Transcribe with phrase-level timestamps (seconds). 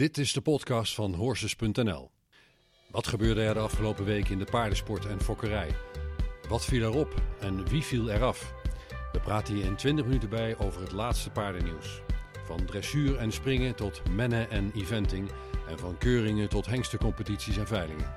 [0.00, 2.10] Dit is de podcast van Horses.nl.
[2.90, 5.76] Wat gebeurde er de afgelopen week in de paardensport en fokkerij?
[6.48, 8.54] Wat viel erop en wie viel eraf?
[9.12, 12.00] We praten hier in 20 minuten bij over het laatste paardennieuws.
[12.44, 15.30] Van dressuur en springen tot mennen en eventing
[15.68, 18.14] en van keuringen tot hengstencompetities en veilingen.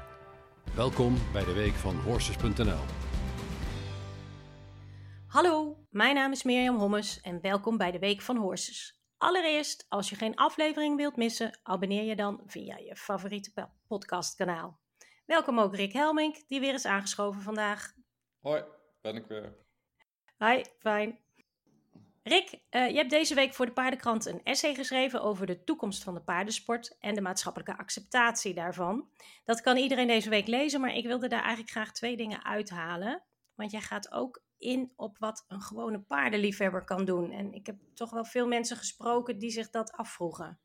[0.75, 2.83] Welkom bij de week van Horses.nl.
[5.27, 9.02] Hallo, mijn naam is Mirjam Hommes en welkom bij de Week van Horses.
[9.23, 14.79] Allereerst, als je geen aflevering wilt missen, abonneer je dan via je favoriete podcastkanaal.
[15.25, 17.93] Welkom ook Rick Helmink, die weer is aangeschoven vandaag.
[18.39, 18.63] Hoi,
[19.01, 19.55] ben ik weer.
[20.37, 21.19] Hi, fijn.
[22.23, 26.03] Rick, uh, je hebt deze week voor de Paardenkrant een essay geschreven over de toekomst
[26.03, 29.09] van de paardensport en de maatschappelijke acceptatie daarvan.
[29.43, 33.23] Dat kan iedereen deze week lezen, maar ik wilde daar eigenlijk graag twee dingen uithalen.
[33.55, 37.31] Want jij gaat ook in op wat een gewone paardenliefhebber kan doen.
[37.31, 40.59] En ik heb toch wel veel mensen gesproken die zich dat afvroegen.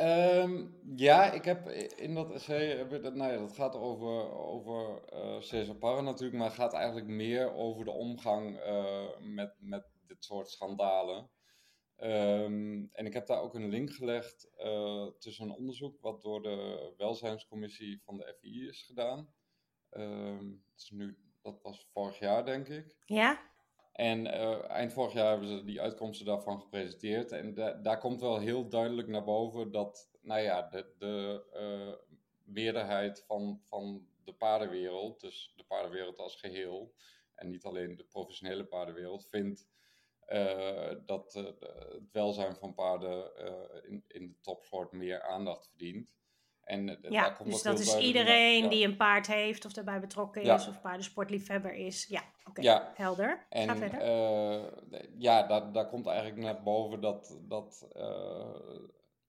[0.00, 5.76] Um, ja, ik heb in dat essay, nou ja, dat gaat over, over uh, Cesar
[5.76, 11.30] Parra natuurlijk, maar gaat eigenlijk meer over de omgang uh, met, met dit soort schandalen.
[11.96, 16.42] Um, en ik heb daar ook een link gelegd uh, tussen een onderzoek wat door
[16.42, 19.34] de welzijnscommissie van de FI is gedaan.
[19.90, 22.96] Um, het is nu dat was vorig jaar, denk ik.
[23.04, 23.40] Ja.
[23.92, 27.32] En uh, eind vorig jaar hebben ze die uitkomsten daarvan gepresenteerd.
[27.32, 33.24] En daar komt wel heel duidelijk naar boven dat, nou ja, de, de uh, meerderheid
[33.26, 36.94] van, van de paardenwereld, dus de paardenwereld als geheel,
[37.34, 39.68] en niet alleen de professionele paardenwereld, vindt
[40.28, 41.70] uh, dat het
[42.12, 43.34] welzijn van paarden
[43.88, 46.14] in, in de topsport meer aandacht verdient.
[46.66, 50.42] En uh, ja, komt dus dat is iedereen die een paard heeft of daarbij betrokken
[50.42, 52.06] is of paardensportliefhebber is.
[52.08, 52.92] Ja, oké, ja.
[52.94, 53.46] helder.
[53.48, 54.00] En, Ga verder.
[54.00, 58.80] Uh, ja, daar, daar komt eigenlijk naar boven dat, dat uh,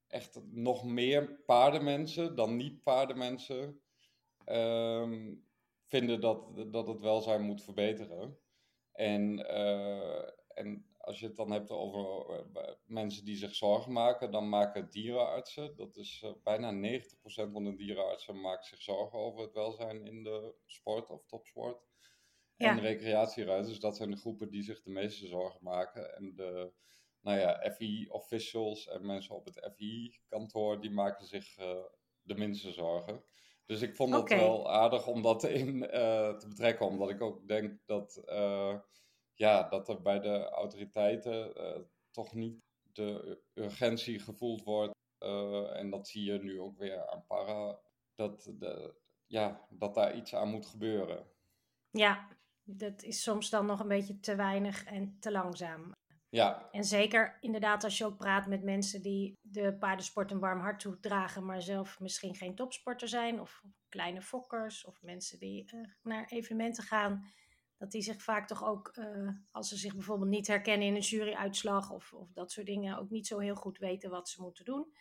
[0.08, 3.82] echt nog meer paardenmensen dan niet-paardenmensen
[4.46, 5.46] um,
[5.88, 8.38] vinden dat, dat het welzijn moet verbeteren.
[8.92, 9.48] En,
[10.54, 14.90] en als je het dan hebt over uh, mensen die zich zorgen maken, dan maken
[14.90, 20.06] dierenartsen, dat is uh, bijna 90% van de dierenartsen maakt zich zorgen over het welzijn
[20.06, 21.86] in de sport of topsport.
[22.56, 22.70] Ja.
[22.70, 26.16] En recreatieruiters, dat zijn de groepen die zich de meeste zorgen maken.
[26.16, 26.72] En de
[27.22, 31.80] nou ja, FI-officials en mensen op het FI-kantoor, die maken zich uh,
[32.22, 33.24] de minste zorgen.
[33.66, 34.40] Dus ik vond het okay.
[34.40, 35.80] wel aardig om dat in
[36.40, 38.22] te betrekken, omdat ik ook denk dat
[39.38, 41.82] ja, dat er bij de autoriteiten uh,
[42.12, 42.60] toch niet
[42.94, 44.96] de urgentie gevoeld wordt.
[45.24, 47.80] Uh, en dat zie je nu ook weer aan para.
[48.16, 48.96] Dat, de,
[49.26, 51.28] ja, dat daar iets aan moet gebeuren.
[51.90, 52.28] Ja,
[52.64, 55.92] dat is soms dan nog een beetje te weinig en te langzaam.
[56.30, 56.70] Ja.
[56.72, 60.80] En zeker inderdaad als je ook praat met mensen die de paardensport een warm hart
[60.80, 66.28] toedragen, maar zelf misschien geen topsporter zijn, of kleine fokkers, of mensen die uh, naar
[66.30, 67.32] evenementen gaan
[67.78, 71.02] dat die zich vaak toch ook, uh, als ze zich bijvoorbeeld niet herkennen in een
[71.02, 74.66] juryuitslag of, of dat soort dingen, ook niet zo heel goed weten wat ze moeten
[74.66, 74.94] doen.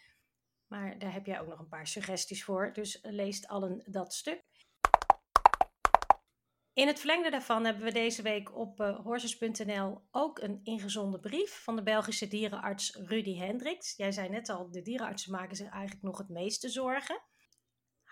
[0.67, 4.45] Maar daar heb jij ook nog een paar suggesties voor, dus leest allen dat stuk.
[6.73, 11.63] In het verlengde daarvan hebben we deze week op uh, horses.nl ook een ingezonden brief
[11.63, 13.97] van de Belgische dierenarts Rudy Hendricks.
[13.97, 17.23] Jij zei net al, de dierenartsen maken zich eigenlijk nog het meeste zorgen.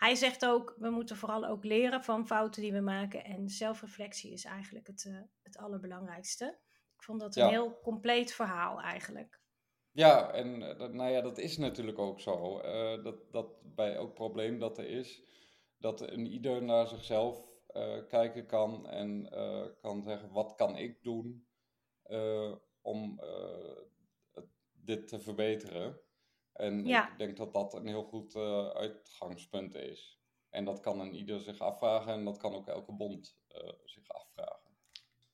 [0.04, 3.24] Hij zegt ook, we moeten vooral ook leren van fouten die we maken.
[3.24, 6.58] En zelfreflectie is eigenlijk het, uh, het allerbelangrijkste.
[6.96, 9.40] Ik vond dat een heel compleet verhaal eigenlijk.
[9.90, 12.60] Ja, en uh, nou ja, dat is natuurlijk ook zo.
[12.60, 15.22] Uh, dat, dat bij elk probleem dat er is,
[15.78, 17.52] dat een ieder naar zichzelf
[18.08, 19.28] kijken kan en
[19.80, 21.46] kan zeggen, wat kan ik doen
[22.82, 23.20] om
[24.72, 26.00] dit te verbeteren?
[26.54, 30.18] En ik denk dat dat een heel goed uh, uitgangspunt is.
[30.50, 34.08] En dat kan een ieder zich afvragen en dat kan ook elke bond uh, zich
[34.08, 34.70] afvragen.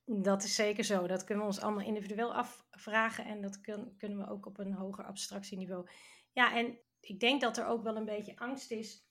[0.05, 1.07] Dat is zeker zo.
[1.07, 4.73] Dat kunnen we ons allemaal individueel afvragen en dat kun, kunnen we ook op een
[4.73, 5.87] hoger abstractieniveau.
[6.31, 9.05] Ja, en ik denk dat er ook wel een beetje angst is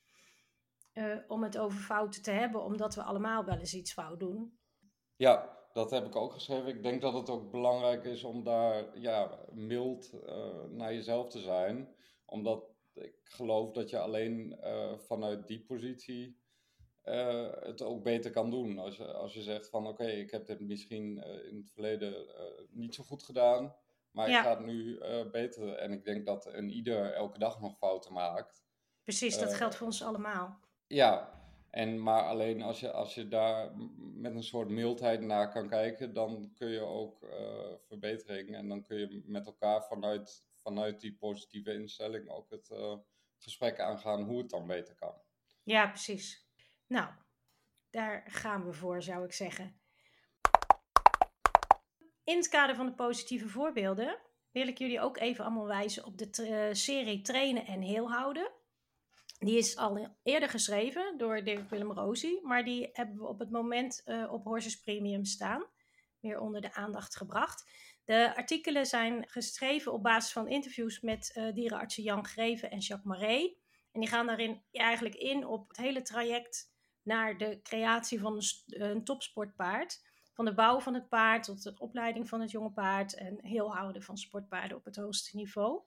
[0.95, 4.59] uh, om het over fouten te hebben, omdat we allemaal wel eens iets fout doen.
[5.17, 6.69] Ja, dat heb ik ook geschreven.
[6.69, 11.41] Ik denk dat het ook belangrijk is om daar ja, mild uh, naar jezelf te
[11.41, 11.95] zijn.
[12.31, 16.39] Omdat ik geloof dat je alleen uh, vanuit die positie
[17.05, 18.79] uh, het ook beter kan doen.
[18.79, 22.27] Als je, als je zegt van oké, okay, ik heb dit misschien in het verleden
[22.71, 23.75] niet zo goed gedaan.
[24.11, 24.39] Maar ja.
[24.39, 25.01] ik ga het nu
[25.31, 25.73] beter.
[25.73, 28.65] En ik denk dat een ieder elke dag nog fouten maakt.
[29.03, 30.59] Precies, dat geldt voor ons allemaal.
[30.87, 31.41] Ja,
[31.71, 36.15] en, maar alleen als je, als je daar met een soort mildheid naar kan kijken,
[36.15, 37.27] dan kun je ook
[37.87, 42.71] verbetering en dan kun je met elkaar vanuit, vanuit die positieve instelling ook het
[43.39, 45.15] gesprek aangaan hoe het dan beter kan.
[45.63, 46.49] Ja, precies.
[46.87, 47.11] Nou,
[47.91, 49.81] daar gaan we voor, zou ik zeggen.
[52.25, 54.19] In het kader van de positieve voorbeelden
[54.51, 58.51] wil ik jullie ook even allemaal wijzen op de serie Trainen en Heel Houden.
[59.39, 63.51] Die is al eerder geschreven door Dirk Willem Rosie, maar die hebben we op het
[63.51, 65.67] moment uh, op Horses Premium staan.
[66.21, 67.71] Weer onder de aandacht gebracht.
[68.05, 73.19] De artikelen zijn geschreven op basis van interviews met uh, dierenartsen Jan Greven en Jacques
[73.19, 73.53] Marais.
[73.93, 79.05] En die gaan daarin eigenlijk in op het hele traject naar de creatie van een,
[79.05, 80.09] topsportpaard.
[80.33, 83.75] Van de bouw van het paard tot de opleiding van het jonge paard en heel
[83.75, 85.83] houden van sportpaarden op het hoogste niveau.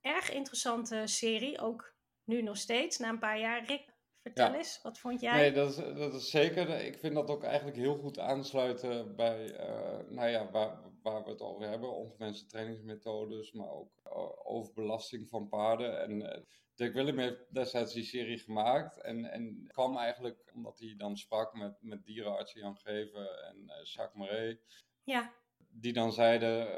[0.00, 3.82] Erg interessante serie, ook nu nog steeds, na een paar jaar.
[4.22, 5.36] Vertel eens, wat vond jij?
[5.36, 6.84] Nee, dat is, dat is zeker.
[6.84, 11.30] Ik vind dat ook eigenlijk heel goed aansluiten bij uh, nou ja, waar, waar we
[11.30, 11.96] het over hebben.
[11.96, 16.00] Ongewenste trainingsmethodes, maar ook uh, overbelasting van paarden.
[16.00, 16.42] En uh,
[16.74, 19.00] Dirk Willem heeft destijds die serie gemaakt.
[19.00, 24.14] En, en kwam eigenlijk omdat hij dan sprak met, met dierenartsen Jan Geven en Jacques
[24.14, 24.56] Marais.
[25.04, 25.32] Ja.
[25.72, 26.68] Die dan zeiden,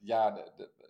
[0.00, 0.83] ja, de, de,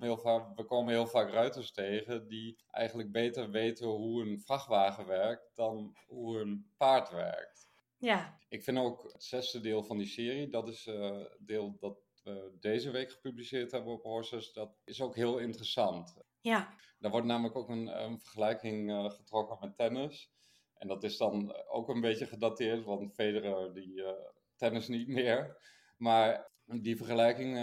[0.00, 5.06] heel vaak, we komen heel vaak ruiters tegen die eigenlijk beter weten hoe een vrachtwagen
[5.06, 7.68] werkt dan hoe een paard werkt.
[7.98, 8.38] Ja.
[8.48, 12.56] Ik vind ook het zesde deel van die serie, dat is uh, deel dat we
[12.60, 16.16] deze week gepubliceerd hebben op Horses, dat is ook heel interessant.
[16.40, 16.74] Ja.
[16.98, 20.30] Daar wordt namelijk ook een, een vergelijking uh, getrokken met tennis.
[20.74, 24.10] En dat is dan ook een beetje gedateerd, want Federer die uh,
[24.56, 25.56] tennis niet meer.
[25.96, 27.56] Maar die vergelijking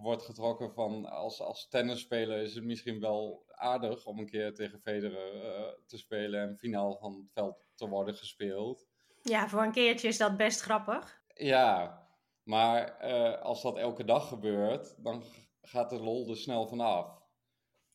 [0.00, 4.80] wordt getrokken van als, als tennisspeler is het misschien wel aardig om een keer tegen
[4.80, 8.86] Federer uh, te spelen en finaal van het veld te worden gespeeld.
[9.22, 11.22] Ja, voor een keertje is dat best grappig.
[11.34, 12.06] Ja,
[12.42, 15.22] maar uh, als dat elke dag gebeurt, dan
[15.62, 17.22] gaat de lol er snel vanaf.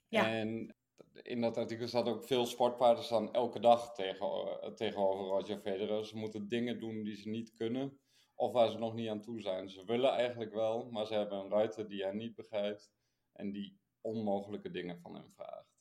[0.07, 0.29] Ja.
[0.29, 0.75] En
[1.21, 6.05] in dat artikel staat ook veel sportpaarden staan elke dag tegen, uh, tegenover Roger Federer.
[6.05, 7.99] Ze moeten dingen doen die ze niet kunnen
[8.37, 9.69] of waar ze nog niet aan toe zijn.
[9.69, 12.91] Ze willen eigenlijk wel, maar ze hebben een ruiter die hen niet begrijpt
[13.33, 15.75] en die onmogelijke dingen van hen vraagt.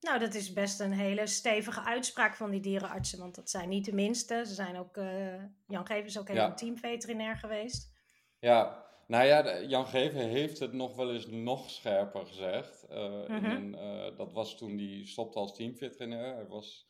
[0.00, 3.84] Nou, dat is best een hele stevige uitspraak van die dierenartsen, want dat zijn niet
[3.84, 4.42] de minste.
[4.46, 6.54] Ze zijn ook, uh, Jan Geven is ook even ja.
[6.54, 7.92] teamveterinair geweest.
[8.38, 12.86] Ja, nou ja, Jan Geven heeft het nog wel eens nog scherper gezegd.
[12.90, 13.44] Uh, -hmm.
[13.44, 16.34] in, uh, dat was toen hij stopte als teamveterinair.
[16.34, 16.88] Hij was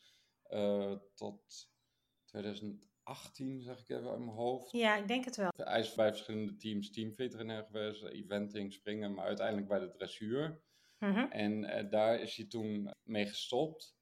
[1.15, 1.71] tot
[2.25, 4.71] 2000 18, zeg ik even in mijn hoofd.
[4.71, 5.51] Ja, ik denk het wel.
[5.57, 10.63] Hij is bij verschillende teams teamveterinair geweest, eventing, springen, maar uiteindelijk bij de dressuur.
[10.99, 11.31] Mm -hmm.
[11.31, 13.99] En uh, daar is hij toen mee gestopt.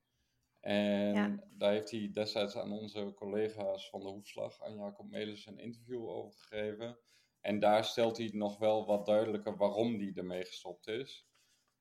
[0.61, 1.45] En ja.
[1.51, 6.09] daar heeft hij destijds aan onze collega's van de Hoefslag, aan Jacob Melis, een interview
[6.09, 6.99] over gegeven.
[7.41, 11.27] En daar stelt hij nog wel wat duidelijker waarom hij ermee gestopt is.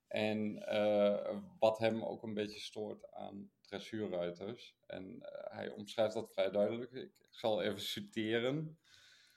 [0.06, 4.76] En uh, wat hem ook een beetje stoort aan dressuurruiters.
[4.86, 6.92] En uh, hij omschrijft dat vrij duidelijk.
[6.92, 8.78] Ik zal even citeren.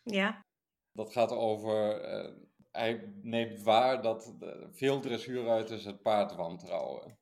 [0.03, 0.45] Ja.
[0.91, 2.09] Dat gaat over.
[2.09, 2.35] Uh,
[2.71, 4.35] hij neemt waar dat
[4.71, 7.19] veel dressuurruiters het paard wantrouwen.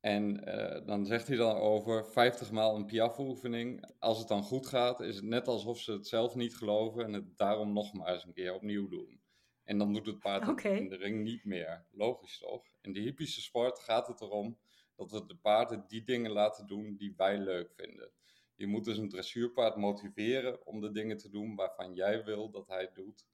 [0.00, 3.94] En uh, dan zegt hij dan over 50 maal een piaf-oefening.
[3.98, 7.12] Als het dan goed gaat, is het net alsof ze het zelf niet geloven en
[7.12, 9.20] het daarom nog maar eens een keer opnieuw doen.
[9.64, 10.76] En dan doet het paard okay.
[10.76, 11.86] in de ring niet meer.
[11.90, 12.64] Logisch toch?
[12.80, 14.58] In de hippische sport gaat het erom
[15.00, 18.10] dat we de paarden die dingen laten doen die wij leuk vinden.
[18.54, 22.68] Je moet dus een dressuurpaard motiveren om de dingen te doen waarvan jij wil dat
[22.68, 23.26] hij doet,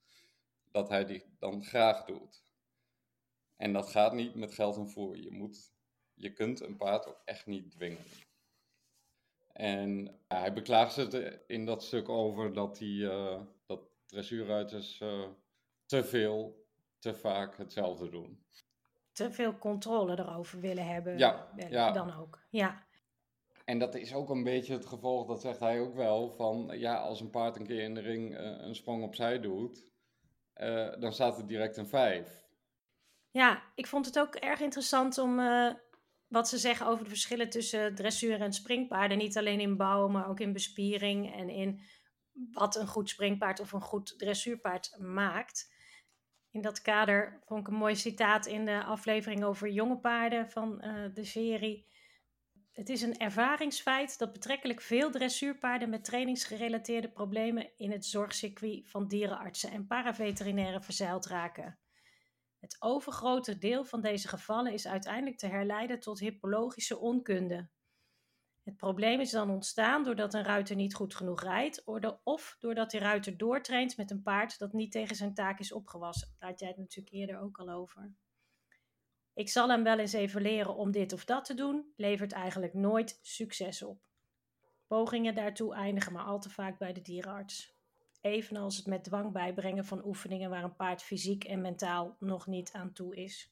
[0.70, 2.42] dat hij die dan graag doet.
[3.56, 5.16] En dat gaat niet met geld en voer.
[5.16, 5.72] Je, moet,
[6.14, 8.04] je kunt een paard ook echt niet dwingen.
[9.52, 15.28] En hij beklaagt zich in dat stuk over dat, die, uh, dat dressuurruiters uh,
[15.86, 16.66] te veel,
[16.98, 18.44] te vaak hetzelfde doen
[19.16, 21.18] te veel controle erover willen hebben.
[21.18, 21.90] Ja, ja.
[21.90, 22.40] Dan ook.
[22.50, 22.84] Ja.
[23.64, 26.96] En dat is ook een beetje het gevolg, dat zegt hij ook wel, van ja,
[26.96, 29.86] als een paard een keer in de ring uh, een sprong opzij doet,
[30.56, 32.44] uh, dan staat er direct een vijf.
[33.30, 35.72] Ja, ik vond het ook erg interessant om uh,
[36.26, 39.18] wat ze zeggen over de verschillen tussen dressuur en springpaarden.
[39.18, 41.80] Niet alleen in bouw, maar ook in bespiering en in
[42.52, 45.74] wat een goed springpaard of een goed dressuurpaard maakt
[46.56, 50.84] in dat kader vond ik een mooi citaat in de aflevering over jonge paarden van
[50.84, 51.86] uh, de serie.
[52.72, 59.08] Het is een ervaringsfeit dat betrekkelijk veel dressuurpaarden met trainingsgerelateerde problemen in het zorgcircuit van
[59.08, 61.78] dierenartsen en paraveterinairen verzeild raken.
[62.60, 67.68] Het overgrote deel van deze gevallen is uiteindelijk te herleiden tot hippologische onkunde.
[68.66, 71.84] Het probleem is dan ontstaan doordat een ruiter niet goed genoeg rijdt,
[72.24, 76.34] of doordat die ruiter doortraint met een paard dat niet tegen zijn taak is opgewassen.
[76.38, 78.14] Daar had jij het natuurlijk eerder ook al over.
[79.34, 82.74] Ik zal hem wel eens even leren om dit of dat te doen, levert eigenlijk
[82.74, 84.00] nooit succes op.
[84.86, 87.74] Pogingen daartoe eindigen maar al te vaak bij de dierenarts.
[88.20, 92.72] Evenals het met dwang bijbrengen van oefeningen waar een paard fysiek en mentaal nog niet
[92.72, 93.50] aan toe is.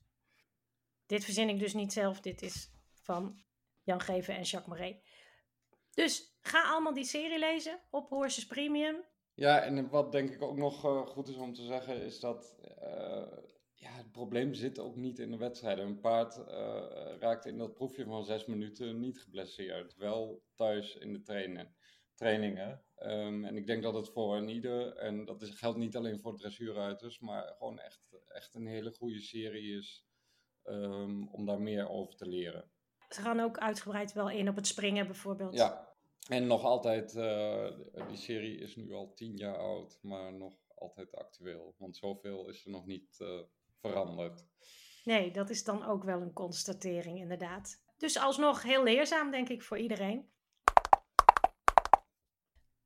[1.06, 2.71] Dit verzin ik dus niet zelf, dit is
[3.02, 3.42] van
[3.85, 4.97] Jan Geven en Jacques Marais.
[5.94, 9.04] Dus ga allemaal die serie lezen op Horses Premium.
[9.34, 12.56] Ja, en wat denk ik ook nog uh, goed is om te zeggen, is dat
[12.82, 13.26] uh,
[13.74, 15.84] ja, het probleem zit ook niet in de wedstrijden.
[15.84, 19.96] Een paard uh, raakt in dat proefje van zes minuten niet geblesseerd.
[19.96, 21.22] Wel thuis in de
[22.14, 22.84] trainingen.
[22.98, 26.20] Um, en ik denk dat het voor een ieder, en dat is, geldt niet alleen
[26.20, 30.06] voor dressuurruiters, maar gewoon echt, echt een hele goede serie is
[30.64, 32.70] um, om daar meer over te leren.
[33.08, 35.54] Ze gaan ook uitgebreid wel in op het springen bijvoorbeeld.
[35.54, 35.94] Ja,
[36.28, 37.66] en nog altijd, uh,
[38.08, 41.75] die serie is nu al tien jaar oud, maar nog altijd actueel.
[41.78, 43.40] Want zoveel is er nog niet uh,
[43.80, 44.44] veranderd.
[45.04, 47.82] Nee, dat is dan ook wel een constatering inderdaad.
[47.99, 50.32] Dus alsnog heel leerzaam denk ik voor iedereen.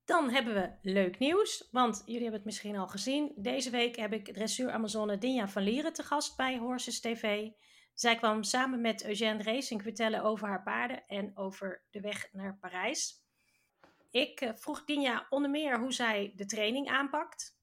[0.05, 3.33] Dan hebben we leuk nieuws, want jullie hebben het misschien al gezien.
[3.37, 7.51] Deze week heb ik dressuur Amazone Dinja van Lieren te gast bij Horses TV.
[7.99, 12.57] Zij kwam samen met Eugène Racing vertellen over haar paarden en over de weg naar
[12.61, 13.23] Parijs.
[14.11, 17.57] Ik eh, vroeg Dinja onder meer hoe zij de training aanpakt.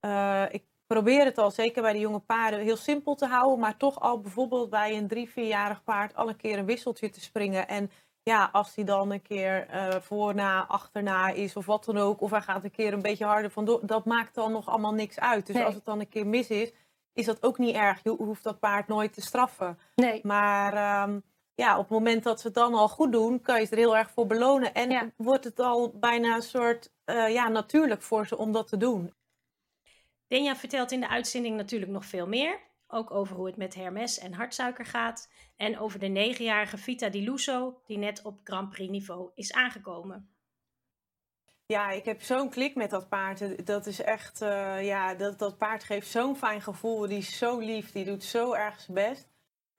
[0.00, 3.58] Uh, ik probeer het al, zeker bij de jonge paarden, heel simpel te houden.
[3.58, 7.20] Maar toch al bijvoorbeeld bij een drie, vierjarig paard al een keer een wisseltje te
[7.20, 7.68] springen.
[7.68, 7.90] En
[8.22, 12.20] ja, als hij dan een keer uh, voorna, achterna is of wat dan ook.
[12.20, 13.86] Of hij gaat een keer een beetje harder vandoor.
[13.86, 15.46] Dat maakt dan nog allemaal niks uit.
[15.46, 15.64] Dus nee.
[15.64, 16.72] als het dan een keer mis is,
[17.12, 18.00] is dat ook niet erg.
[18.02, 19.78] Je hoeft dat paard nooit te straffen.
[19.94, 20.20] Nee.
[20.22, 21.22] Maar um,
[21.54, 23.78] ja, op het moment dat ze het dan al goed doen, kan je ze er
[23.78, 24.74] heel erg voor belonen.
[24.74, 25.10] En ja.
[25.16, 29.12] wordt het al bijna een soort uh, ja, natuurlijk voor ze om dat te doen.
[30.26, 32.60] Denja vertelt in de uitzending natuurlijk nog veel meer.
[32.86, 35.30] Ook over hoe het met Hermes en hartsuiker gaat.
[35.56, 40.30] En over de negenjarige Vita Di Luso, die net op Grand Prix niveau is aangekomen.
[41.66, 43.66] Ja, ik heb zo'n klik met dat paard.
[43.66, 47.08] Dat is echt, uh, ja, dat, dat paard geeft zo'n fijn gevoel.
[47.08, 49.30] Die is zo lief, die doet zo erg zijn best.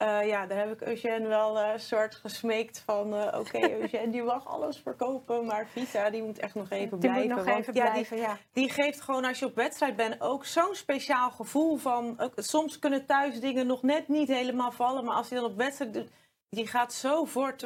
[0.04, 3.14] Uh, ja, daar heb ik Eugène wel een uh, soort gesmeekt van...
[3.14, 7.00] Uh, oké, okay, Eugène, die mag alles verkopen, maar Vita, die moet echt nog even
[7.00, 7.36] die blijven.
[7.36, 8.38] Moet nog even ja, blijven, die, ja.
[8.54, 12.32] die geeft gewoon, als je op wedstrijd bent, ook zo'n speciaal gevoel van...
[12.36, 15.94] soms kunnen thuis dingen nog net niet helemaal vallen, maar als hij dan op wedstrijd
[15.94, 16.10] doet...
[16.50, 17.56] die gaat zo voor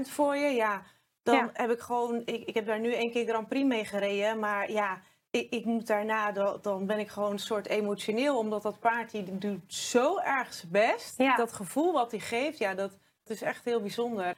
[0.00, 0.82] voor je, ja...
[1.30, 1.50] Dan ja.
[1.52, 4.70] heb ik gewoon, ik, ik heb daar nu één keer Grand Prix mee gereden, maar
[4.70, 6.32] ja, ik, ik, moet daarna,
[6.62, 10.72] dan, ben ik gewoon een soort emotioneel, omdat dat paard die doet zo erg zijn
[10.72, 11.18] best.
[11.18, 11.36] Ja.
[11.36, 12.90] Dat gevoel wat hij geeft, ja, dat,
[13.24, 14.34] dat is echt heel bijzonder.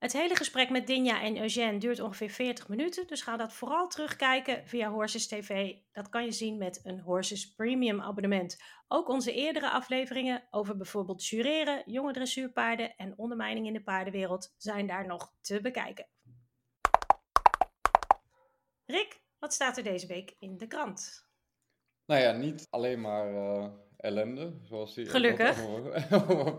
[0.00, 3.88] Het hele gesprek met Dinja en Eugène duurt ongeveer 40 minuten, dus ga dat vooral
[3.88, 5.74] terugkijken via Horses TV.
[5.92, 8.62] Dat kan je zien met een Horses Premium abonnement.
[8.88, 14.86] Ook onze eerdere afleveringen over bijvoorbeeld jureren, jonge dressuurpaarden en ondermijning in de paardenwereld zijn
[14.86, 16.06] daar nog te bekijken.
[18.86, 21.28] Rick, wat staat er deze week in de krant?
[22.06, 23.66] Nou ja, niet alleen maar uh,
[24.00, 25.06] ellende, zoals die.
[25.06, 25.68] Gelukkig.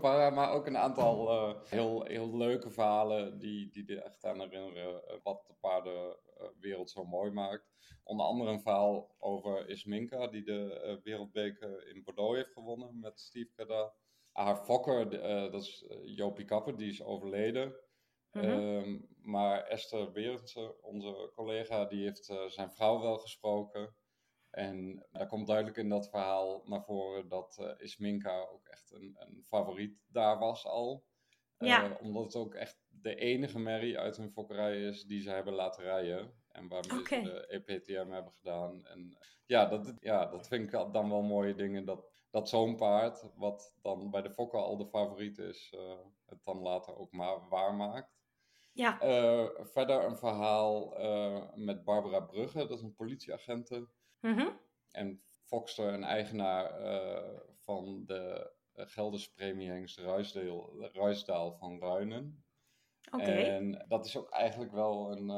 [0.02, 5.02] Maar ook een aantal uh, heel, heel leuke verhalen die, die er echt aan herinneren
[5.08, 7.70] uh, wat de paardenwereld zo mooi maakt.
[8.04, 13.50] Onder andere een verhaal over Isminka, die de wereldbeker in Bordeaux heeft gewonnen met Steve
[13.56, 13.94] Cada.
[14.32, 15.10] Haar fokker,
[15.50, 17.74] dat is Jopie Kapper, die is overleden.
[18.32, 18.50] Mm -hmm.
[18.50, 23.94] um, maar Esther Berendsen, onze collega, die heeft uh, zijn vrouw wel gesproken.
[24.52, 29.16] En daar komt duidelijk in dat verhaal naar voren dat uh, Isminka ook echt een,
[29.18, 31.04] een, favoriet daar was al.
[31.58, 31.84] Ja.
[31.84, 35.54] Uh, omdat het ook echt de enige merrie uit hun fokkerij is die ze hebben
[35.54, 36.32] laten rijden.
[36.48, 37.24] En waarmee okay.
[37.24, 38.86] ze de EPTM hebben gedaan.
[38.86, 41.84] En ja, dat, ja, dat vind ik dan wel mooie dingen.
[41.84, 45.74] Dat, dat zo'n paard, wat dan bij de fokker al de favoriet is,
[46.26, 48.20] het dan later ook maar waarmaakt.
[48.72, 48.98] Ja.
[49.64, 50.94] Verder een verhaal
[51.54, 53.88] met Barbara Brugge, dat is een politieagente.
[54.22, 54.60] Mm -hmm.
[54.90, 62.44] En Foxter, een eigenaar uh, van de Gelders premiehengst Ruisdaal, Ruisdaal van Ruinen.
[63.10, 63.44] Okay.
[63.44, 65.28] En dat is ook eigenlijk wel een,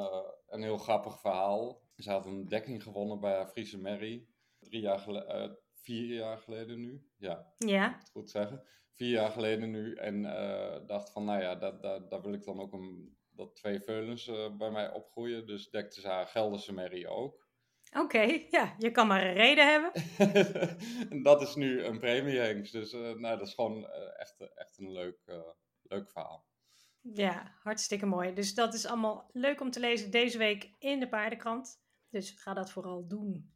[0.47, 1.83] een heel grappig verhaal.
[1.97, 4.26] Ze had een dekking gewonnen bij haar Friese.
[4.59, 7.11] Drie jaar geleden, vier jaar geleden nu.
[7.17, 7.88] Ja, ja.
[7.88, 8.62] moet goed zeggen.
[8.93, 9.95] Vier jaar geleden nu.
[9.95, 10.23] En
[10.87, 14.31] dacht van, nou ja, daar, daar, daar wil ik dan ook een dat twee veulens
[14.59, 15.47] bij mij opgroeien.
[15.47, 17.44] Dus dekte ze haar Gelderse merrie ook.
[17.95, 19.93] Oké, okay, ja, je kan maar een reden hebben.
[21.11, 22.73] en dat is nu een premiehengst.
[22.73, 25.19] Dus uh, nou, dat is gewoon uh, echt, echt een leuk,
[25.83, 26.47] leuk verhaal.
[27.01, 28.35] Ja, hartstikke mooi.
[28.35, 31.83] Dus dat is allemaal leuk om te lezen deze week in de paardenkrant.
[32.11, 33.53] Dus ga dat vooral doen.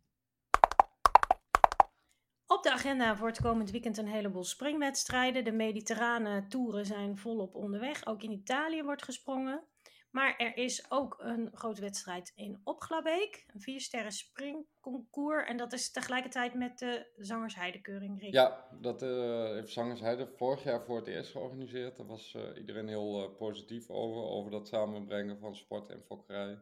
[2.47, 5.45] Op de agenda voor het komend weekend een heleboel springwedstrijden.
[5.45, 8.07] De mediterrane toeren zijn volop onderweg.
[8.07, 9.65] Ook in Italië wordt gesprongen.
[10.11, 13.45] Maar er is ook een grote wedstrijd in Opglabeek.
[13.47, 15.49] Een viersterren springconcours.
[15.49, 18.21] En dat is tegelijkertijd met de Zangersheidekeuring.
[18.21, 18.33] Rick.
[18.33, 21.97] Ja, dat uh, heeft Zangersheide vorig jaar voor het eerst georganiseerd.
[21.97, 24.23] Daar was uh, iedereen heel uh, positief over.
[24.23, 26.59] Over dat samenbrengen van sport en fokkerij.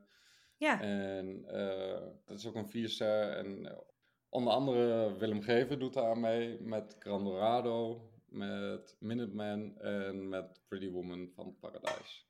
[0.56, 0.80] Ja.
[0.80, 1.42] En
[2.24, 3.30] dat is ook een vierster.
[3.36, 3.76] En
[4.28, 6.60] onder andere Willem Geven doet daar aan mee.
[6.60, 12.26] Met Grandorado, met Minuteman en met Pretty Woman van Paradijs.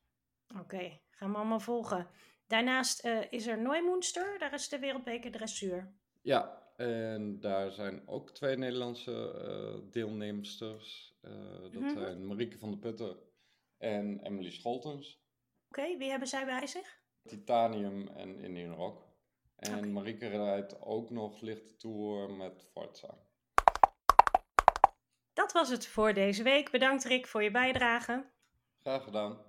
[0.59, 2.07] Oké, gaan we allemaal volgen.
[2.47, 5.93] Daarnaast uh, is er Neumunster, daar is de wereldbeker dressuur.
[6.21, 11.15] Ja, en daar zijn ook twee Nederlandse uh, deelnemsters.
[11.21, 11.97] Uh, dat mm -hmm.
[11.97, 13.17] zijn Marieke van der Putten
[13.77, 15.25] en Emily Scholtens.
[15.69, 17.01] Oké, okay, wie hebben zij bij zich?
[17.23, 19.07] Titanium en Indian Rock.
[19.55, 19.89] En okay.
[19.89, 23.17] Marieke rijdt ook nog lichte tour met Forza.
[25.33, 26.71] Dat was het voor deze week.
[26.71, 28.25] Bedankt Rick voor je bijdrage.
[28.79, 29.46] Graag gedaan.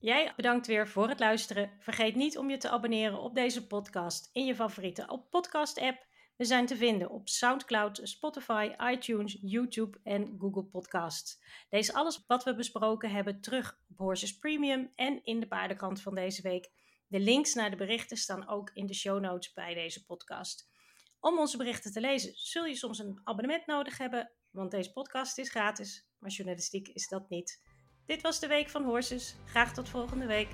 [0.00, 1.70] Jij bedankt weer voor het luisteren.
[1.78, 6.06] Vergeet niet om je te abonneren op deze podcast in je favoriete podcast-app.
[6.36, 11.42] We zijn te vinden op SoundCloud, Spotify, iTunes, YouTube en Google Podcasts.
[11.70, 16.14] Lees alles wat we besproken hebben terug op Horses Premium en in de paardenkrant van
[16.14, 16.70] deze week.
[17.06, 20.70] De links naar de berichten staan ook in de show notes bij deze podcast.
[21.18, 25.38] Om onze berichten te lezen zul je soms een abonnement nodig hebben, want deze podcast
[25.38, 27.62] is gratis, maar journalistiek is dat niet.
[28.10, 29.34] Dit was de Week van Horses.
[29.44, 30.48] Graag tot volgende week.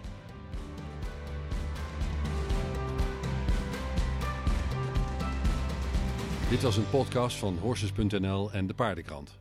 [6.51, 9.39] Dit was een podcast van Horses.nl en de Paardenkrant.